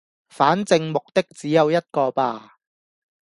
[0.29, 2.57] 反正目的只有一個吧